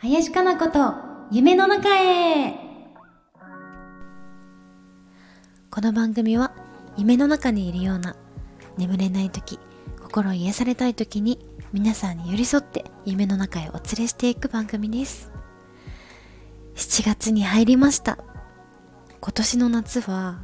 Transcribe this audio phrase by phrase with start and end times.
[0.00, 0.94] 林かな子と
[1.30, 2.52] 夢の中へ。
[5.70, 6.52] この番組は
[6.96, 8.16] 夢の中にいるような
[8.76, 9.60] 眠れない時
[10.02, 11.38] 心癒されたい時に
[11.72, 15.30] 皆さんに寄り添って夢の中へお連れしていく番組です。
[16.74, 18.18] 7月に入りました。
[19.20, 20.40] 今年の夏は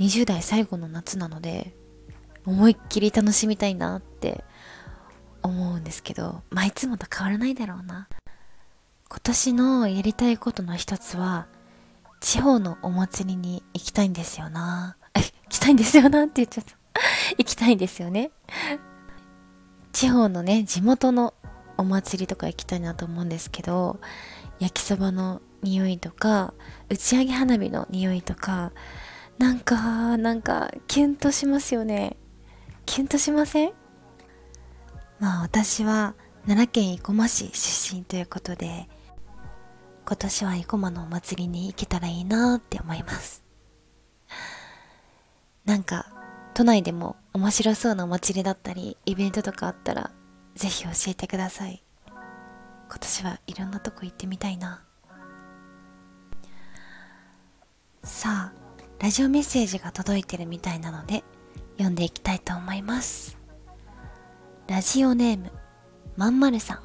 [0.00, 1.74] 20代最後の夏なので
[2.46, 4.44] 思いっきり楽しみたいなって
[5.42, 8.08] 思うんですけどまあいつもと変わらないだろうな。
[9.08, 11.46] 今年のやりたいことの一つは
[12.20, 14.96] 地方のお祭りに行きたいんですよな。
[15.14, 16.76] 行きたいんですよなって言っちゃった。
[17.38, 18.30] 行きたいんですよね。
[19.92, 21.34] 地方のね地元の
[21.76, 24.00] お祭りとか行きたいなと思うんですけど
[24.58, 26.54] 焼きそばの匂いとか
[26.88, 28.72] 打ち上げ花火の匂いとか
[29.38, 32.16] なんかなんかキュンとしますよね。
[32.86, 33.72] キュンとしません？
[35.18, 36.14] まあ私は
[36.46, 38.88] 奈良県生駒市出身ということで
[40.06, 43.42] 今年は生駒のお祭りに行けたらいいなって思います。
[45.64, 46.12] なんか
[46.52, 50.10] 都内でも面白そうなお祭りだったりイベントとかあったら
[50.54, 51.82] ぜひ教えてください。
[52.06, 54.84] 今年はいろんなとこ行ってみたいな。
[58.02, 58.64] さあ
[59.00, 61.24] ラジオメッセージが届いてるみたいなので
[61.74, 63.36] 読んでいきたいと思います。
[64.68, 65.50] ラジオネーム
[66.16, 66.78] まんまるさん。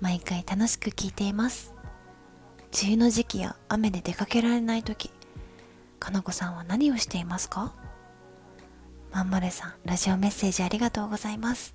[0.00, 1.72] 毎回楽しく聞いています。
[2.82, 5.10] 梅雨の時期や雨で出かけられない時
[6.00, 7.72] かなこさんは何をしていますか？
[9.12, 11.74] まんまるさんラジオメッセージありがとうございます。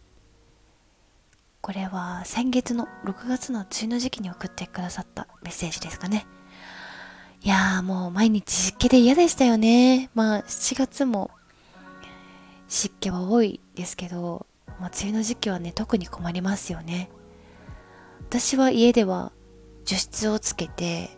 [1.62, 6.28] これは先月の6月の梅雨の時期に送ってくださったメッセージですかね。
[7.42, 10.10] いやーもう毎日湿気で嫌でしたよね。
[10.14, 11.32] まあ7月も
[12.70, 14.46] 湿気は多いですけど、
[14.80, 17.10] まあ、梅雨の時期はね特に困りますよね。
[18.22, 19.32] 私は家では
[19.86, 21.10] 除湿をつけて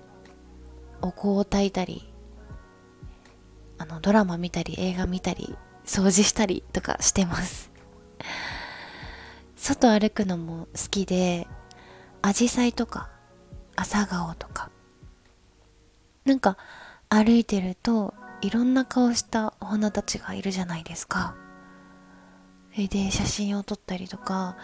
[1.01, 2.11] お香を焚いたり
[3.77, 7.69] あのドラマ見たり映画見たり掃除したりとかしてます。
[9.57, 11.47] 外歩くのも好きで
[12.21, 13.09] アジサイとか
[13.75, 14.71] 朝顔とか
[16.25, 16.57] なんか
[17.09, 21.35] 歩いてるといろんな顔したお花たちがいるじゃないですか。
[22.73, 24.55] それで写真を撮ったりとか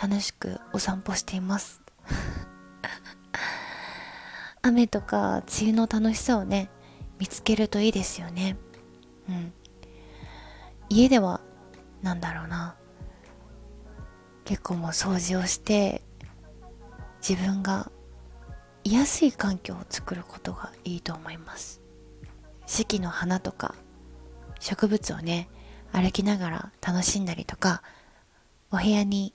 [0.00, 1.82] 楽しくお散歩しています。
[4.62, 6.70] 雨とか梅雨の楽しさをね
[7.18, 8.56] 見つけるといいですよね。
[9.28, 9.52] うん。
[10.88, 11.42] 家では
[12.02, 12.76] なんだろうな。
[14.44, 16.02] 結構もう掃除をして
[17.20, 17.92] 自分が
[18.84, 21.82] 居やすい環境を作ることがいいと思います。
[22.66, 23.74] 四季の花とか
[24.60, 25.50] 植物をね
[25.92, 27.82] 歩きながら楽しんだりとか
[28.70, 29.34] お部屋に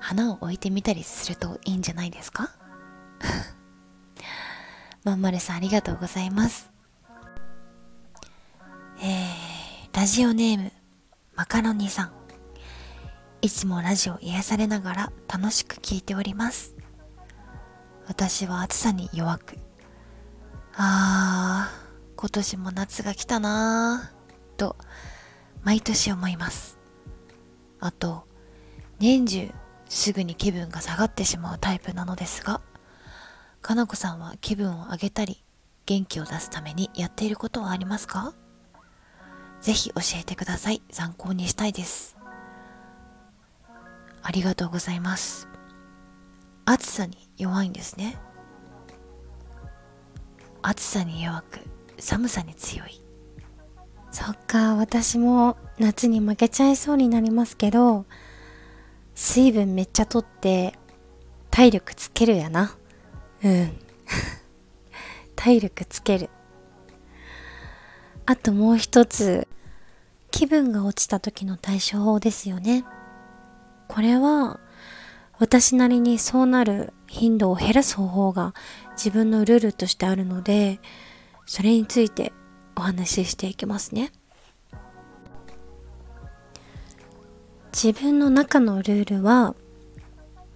[0.00, 2.50] 花を置いてみたりするといいんじゃないですか？
[5.04, 6.70] まんまるさんありがとうございます。
[9.00, 10.72] えー、ラジオネーム
[11.34, 12.12] マカロニさん。
[13.42, 16.74] いつもラジオ癒されながら楽しく聞いております。
[18.08, 19.58] 私は暑さに弱く。
[20.74, 21.86] あー
[22.16, 24.56] 今年も夏が来たなー。
[24.56, 24.76] と
[25.66, 26.78] 毎年思います。
[27.80, 28.24] あと
[29.00, 29.50] 年中
[29.88, 32.60] すぐに気分が下がってしまうタイプなのですが
[33.62, 35.42] かなこさんは気分を上げたり
[35.84, 38.32] 元気を出すためにやっていることはありますか？
[39.60, 40.82] ぜひ教えてください。
[40.92, 42.16] 参考にしたいです。
[44.22, 45.48] ありがとうございます。
[46.64, 48.16] 暑さに弱いんですね。
[50.62, 51.60] 暑さに弱く
[51.98, 53.00] 寒さに強い。
[54.16, 58.06] そっか私も夏に負けちゃいそうになりますけど
[59.14, 60.72] 水分めっちゃとって
[61.50, 62.74] 体力つけるやな。
[63.44, 63.76] うん。
[65.36, 66.30] 体力つける。
[68.24, 69.46] あともう一つ
[70.30, 72.86] 気分が落ちた時の対処法ですよね。
[73.86, 74.60] これは
[75.38, 78.54] 私なりにそうなる頻度を減らす方法が
[78.92, 80.80] 自分のルールとしてあるので
[81.44, 82.32] それについて
[82.76, 84.12] お話ししていきますね。
[87.72, 89.54] 自分の中のルールは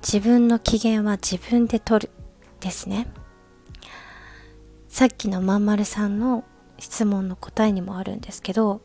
[0.02, 2.12] 自分の機嫌は自分で取る
[2.60, 3.08] ですね。
[4.88, 6.44] さっきのまんまるさんの
[6.78, 8.80] 質問の答えにもあるんですけど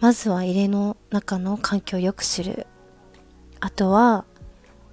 [0.00, 2.66] まずは家の中の環境を良くする。
[3.60, 4.24] あとは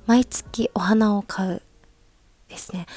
[0.06, 1.62] 毎月お花を買う
[2.48, 2.88] ですね。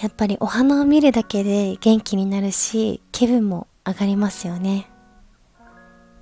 [0.00, 4.88] やっぱりお花を見るだけで元気になるし気分も上がりますよね。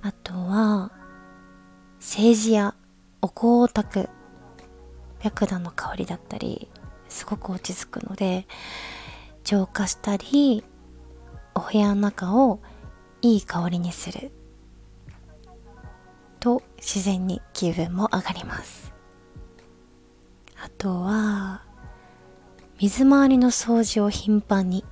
[0.01, 0.91] あとは
[1.99, 2.75] 政治や
[3.21, 4.09] お香を炊く
[5.19, 6.69] 白檀の香りだったり
[7.07, 8.47] すごく落ち着くので
[9.43, 10.63] 浄化したり
[11.53, 12.59] お部屋の中を
[13.21, 14.31] いい香りにする。
[16.39, 18.93] と自然に気分も上がります。
[20.63, 21.66] あとは
[22.79, 24.85] 水回りの掃除を頻繁に。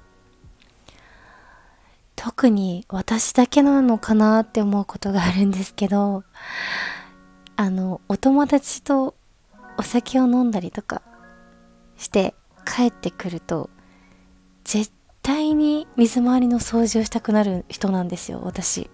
[2.15, 6.23] 特に私だけなのかなって思うことがあるんですけど
[7.55, 9.15] あのお友達と
[9.77, 11.03] お酒を飲んだりとか
[11.97, 12.33] して
[12.65, 13.69] 帰ってくると
[14.63, 14.91] 絶
[15.21, 18.89] 対に水回りの掃除をしたくなる人なんですよ私。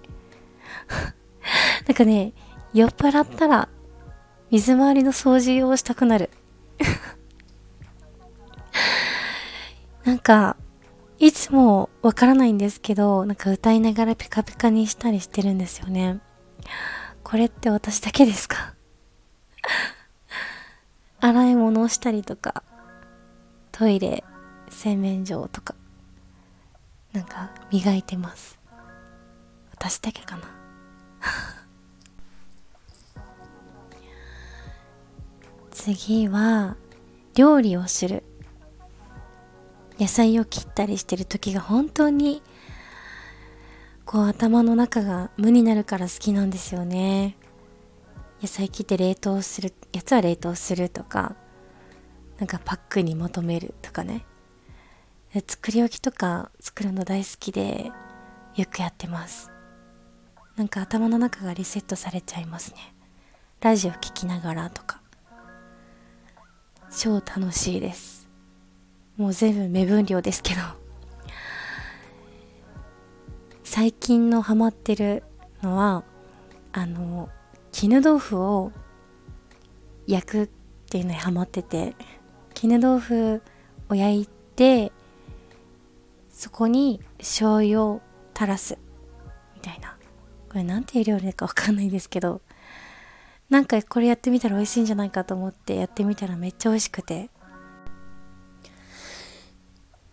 [1.87, 2.33] なんかね
[2.73, 3.69] 酔っ払ったら
[4.49, 6.29] 水回りの掃除をしたくなる。
[10.05, 10.57] なんか
[11.19, 16.19] いつもわからないんですけどなんか歌いながらピカピカにしたりしてるんですよね。
[17.23, 18.73] これって私だけですか？
[21.21, 22.63] 洗い物をしたりとか
[23.71, 24.23] トイレ
[24.69, 25.75] 洗面所とか
[27.13, 28.59] なんか磨いてます。
[29.71, 30.43] 私だけかな。
[35.71, 36.75] 次は
[37.35, 38.23] 料理をする。
[40.01, 42.41] 野菜を切ったりしてる時が本当に
[44.03, 47.37] こう頭の中が無になるから好きなんですよね。
[48.41, 51.35] 野菜切って冷凍するやつは冷凍するとか
[52.39, 54.25] なんかパックに求めるとかね。
[55.47, 57.91] 作り置きとか作るの大好きで
[58.55, 59.51] よくやってます。
[60.55, 62.95] なんか頭の中がリセットされちゃいますね。
[63.59, 64.99] ラジオ聴きながらとか。
[66.89, 68.20] 超楽しいです。
[69.17, 70.61] もう全部目分量ですけど。
[73.73, 75.23] 最近のハマってる
[75.61, 76.03] のは
[76.73, 77.29] あの
[77.71, 78.73] 絹豆腐を
[80.07, 80.49] 焼くっ
[80.89, 81.95] ていうのにハマってて
[82.53, 83.41] 絹豆腐
[83.87, 84.91] を焼いて
[86.29, 88.01] そこに醤油を
[88.35, 88.77] 垂らす
[89.55, 89.95] みたいな。
[90.49, 92.41] これなんていう料理かわかんないですけど
[93.49, 97.29] なんかこれやってみたら美味しいんじゃないかと思ってやってみたらめっちゃ美味しくて。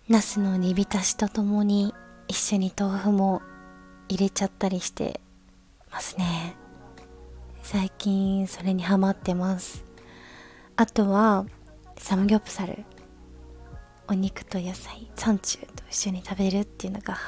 [0.09, 1.95] ナスの煮浸しとともに
[2.29, 3.43] 一緒に豆腐も
[4.09, 5.21] 入れちゃったりして
[5.91, 6.57] ますね。
[7.63, 9.85] 最近それにハマってます。
[10.77, 11.45] あとは
[11.99, 12.87] サムギョプサル
[14.09, 17.19] お肉と野菜サンチュと一緒に食べるっていうのが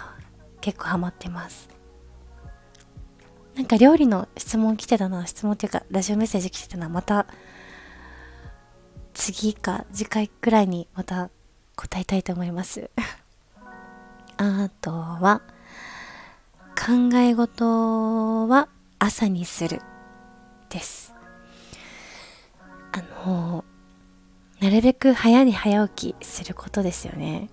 [0.63, 1.69] 結構ハマってます。
[3.57, 7.27] なんか料理の質問来てたな質問っていうかラジオメッセージ来てたなまた
[9.13, 11.31] 次か次回くらいにまた
[11.81, 12.91] 答えたいと思います
[14.37, 15.43] あとは
[16.77, 18.69] 考え事は
[18.99, 19.81] 朝にする
[20.69, 21.15] です
[22.93, 23.65] あの
[24.61, 27.49] なるべく早に早起きすることですよね。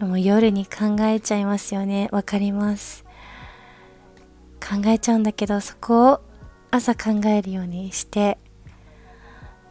[0.00, 2.08] もう夜に考えちゃいますよね。
[2.10, 3.04] わかります。
[4.58, 6.20] 考えちゃうんだけど、そこを
[6.70, 8.38] 朝考えるようにして、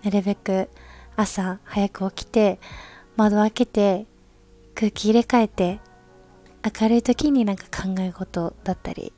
[0.03, 0.69] なるべく
[1.15, 2.59] 朝早く起きて、
[3.17, 4.05] 窓開けて、
[4.75, 5.79] 空気入れ替えて、
[6.79, 9.11] 明るい時になんか考え事だったり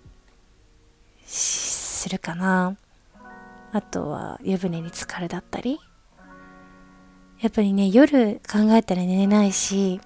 [1.25, 2.77] するかな。
[3.73, 5.79] あとは湯船に浸かるだったり。
[7.41, 9.99] やっぱりね、夜考えたら寝れないし、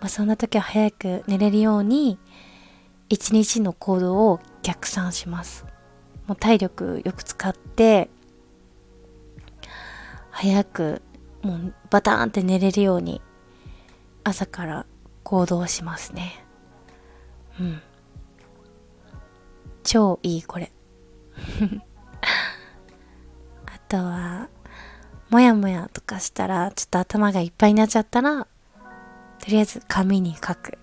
[0.00, 2.18] まあ、そんな時は早く寝れるように、
[3.08, 5.64] 一日の行動を逆算します。
[6.26, 8.10] もう体力よく使って、
[10.30, 11.02] 早く、
[11.42, 13.20] もうバターンって寝れるように、
[14.24, 14.86] 朝から
[15.22, 16.44] 行動しますね。
[17.58, 17.82] うん。
[19.82, 20.70] 超いい、これ。
[23.66, 24.48] あとは、
[25.30, 28.46] もやもやとかしたら、ちょっと頭がいっぱいになっちゃったら、
[29.38, 30.78] とりあえず紙に書く。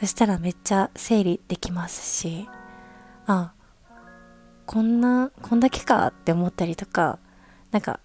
[0.00, 2.48] そしたらめっちゃ整理できますし、
[3.26, 3.54] あ、
[4.66, 7.18] こんな、こんだけかって思ったりとか、
[7.70, 8.00] なんか、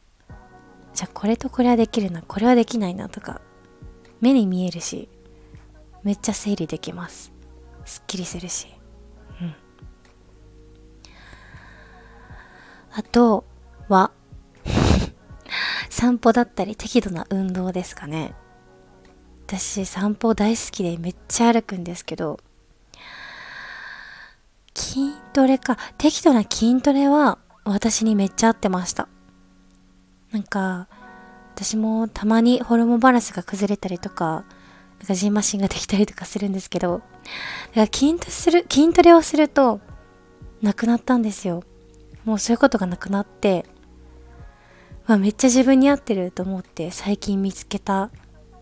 [0.98, 3.40] じゃあこれとこれはできるな、これはできないなとか、
[4.20, 5.10] 目に見えるし、
[6.02, 7.32] めっちゃ整理できます。
[7.86, 8.66] すっきりするし。
[9.40, 9.56] うん。
[12.94, 13.46] あと
[13.88, 14.10] は、
[15.92, 18.34] 散歩だったり適度な運動ですかね。
[19.46, 22.40] 私散歩大好きでめっちゃ歩くんですけど、
[24.74, 29.08] 筋トレか、適度な筋トレは私にめっちゃ合ってました。
[30.32, 30.88] なんか、
[31.56, 34.46] 私もたまにホルモンバランスが崩れたりとか、
[35.00, 37.02] なんかジンマシンができたりとかするんですけど、だか
[37.76, 39.80] ら筋トレする、筋トレをすると、
[40.62, 41.64] なくなったんですよ。
[42.26, 43.66] もうそういうことがなくなって、
[45.06, 48.12] まあ、めっちゃ自分に合ってると思って最近見つけた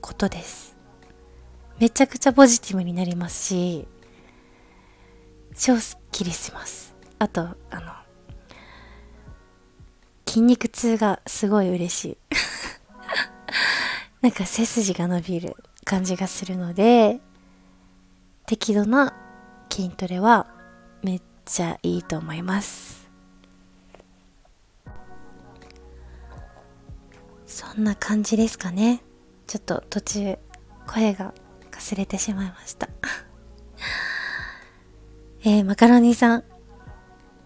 [0.01, 0.77] ことです。
[1.79, 3.87] めちゃくちゃポジティブになりますし、
[5.57, 6.95] 超スッキリします。
[7.17, 8.04] あと、あの、
[10.35, 12.17] 筋肉痛がすごい嬉しい。
[14.19, 17.21] なんか背筋が伸びる感じがするので、
[18.45, 19.15] 適度な
[19.71, 20.47] 筋トレは
[21.01, 23.09] めっちゃいいと思います。
[27.47, 29.03] そんな感じですかね。
[29.47, 30.37] ちょっと途中
[30.85, 31.33] 声が
[31.71, 32.89] かすれてしまいました
[35.45, 36.43] えー、マカロニさん、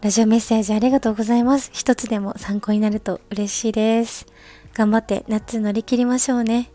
[0.02, 1.72] ラジオメッセージありがとうございます。
[1.74, 4.28] 一つでも参考になると嬉しいです。
[4.74, 6.72] 頑張って夏乗り切りましょうね。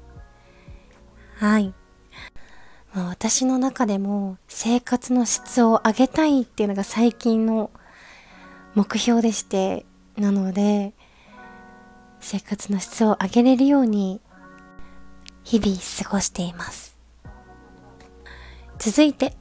[1.37, 1.73] はい。
[2.93, 7.71] まあ、私の中でも生活の質を上げたいっていうのが最近の
[8.75, 9.87] 目標でして、
[10.19, 10.93] なので、
[12.21, 14.21] 生活の質を上げれるように
[15.45, 16.99] 日々過ごしています。
[18.79, 19.35] 続いて、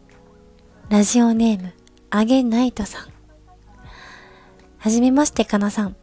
[0.88, 1.74] ラジオネーム、
[2.12, 3.13] あげナイトさん。
[4.84, 5.96] はじめまして、かなさん。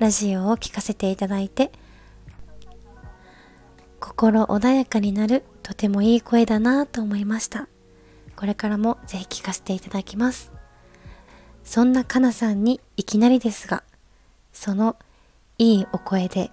[0.00, 1.70] ラジオを聞かせていただいて、
[4.00, 7.68] 心穏やかになるとてもいい声だなと思いました。
[8.34, 10.50] これからもぜひ聞かせていただきます。
[11.62, 13.84] そんなかなさんにいきなりですが、
[14.52, 14.96] その
[15.58, 16.50] いいお声で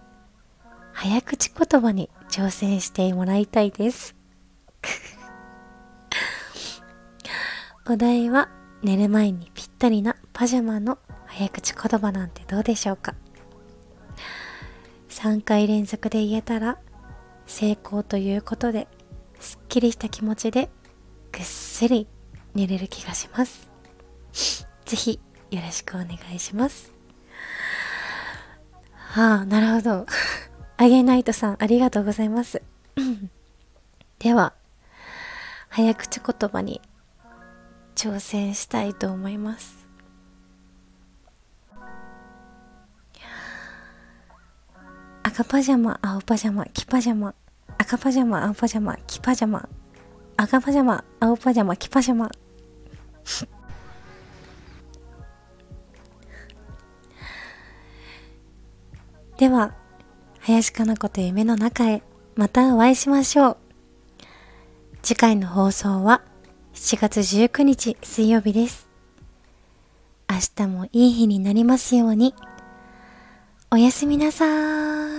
[0.94, 4.16] 早口言葉に挑戦してもらいたいです。
[7.90, 8.50] お題は
[8.84, 11.00] 寝る前にぴったりなパジャマの
[11.40, 13.16] 早口言葉なんてどうでしょうか
[15.08, 16.78] ？3回連続で言えたら
[17.46, 18.90] 成功ということで
[19.40, 20.70] すっきりした気持ちで
[21.32, 22.08] ぐっすり
[22.56, 23.70] 寝れる気がします。
[24.84, 26.92] ぜひよろしくお願いします。
[28.92, 30.06] はあなるほど。
[30.76, 32.62] あげナイトさんありがとうございます。
[34.20, 34.52] では
[35.70, 36.82] 早口言葉に
[37.96, 39.89] 挑戦したいと思います。
[45.40, 47.34] 赤パジャマ、青パジャマ、黄パジャマ、
[47.78, 49.70] 赤パジャマ、青パジャマ、黄パジャマ、
[50.36, 52.30] 赤パジャマ、青パジャマ、黄パジャマ。
[59.38, 59.74] では、
[60.42, 62.04] 林かな子と夢の中へ、
[62.36, 63.58] またお会いしましょう。
[65.02, 66.22] 次回の放送は
[66.74, 68.90] 7月19日水曜日です。
[70.30, 72.36] 明日もいい日になりますように。
[73.72, 75.19] おやすみなさーい。